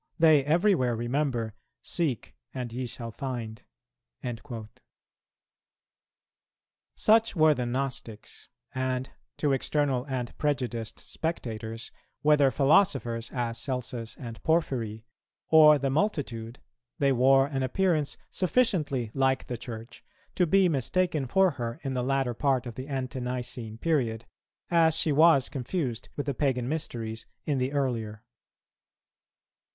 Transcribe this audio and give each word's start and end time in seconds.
They 0.17 0.43
everywhere 0.43 0.95
remember, 0.95 1.53
'Seek, 1.83 2.35
and 2.55 2.73
ye 2.73 2.87
shall 2.87 3.11
find.'"[223:4] 3.11 4.69
Such 6.95 7.35
were 7.35 7.53
the 7.53 7.67
Gnostics; 7.67 8.49
and 8.73 9.11
to 9.37 9.53
external 9.53 10.05
and 10.09 10.35
prejudiced 10.39 10.97
spectators, 10.99 11.91
whether 12.23 12.49
philosophers, 12.49 13.29
as 13.31 13.59
Celsus 13.59 14.17
and 14.17 14.41
Porphyry, 14.41 15.05
or 15.49 15.77
the 15.77 15.91
multitude, 15.91 16.57
they 16.97 17.11
wore 17.11 17.45
an 17.45 17.61
appearance 17.61 18.17
sufficiently 18.31 19.11
like 19.13 19.45
the 19.45 19.55
Church 19.55 20.03
to 20.33 20.47
be 20.47 20.67
mistaken 20.67 21.27
for 21.27 21.51
her 21.51 21.79
in 21.83 21.93
the 21.93 22.01
latter 22.01 22.33
part 22.33 22.65
of 22.65 22.73
the 22.73 22.87
Ante 22.87 23.19
nicene 23.19 23.77
period, 23.77 24.25
as 24.71 24.95
she 24.97 25.11
was 25.11 25.47
confused 25.47 26.09
with 26.15 26.25
the 26.25 26.33
Pagan 26.33 26.67
mysteries 26.67 27.27
in 27.45 27.59
the 27.59 27.71
earlier. 27.71 28.23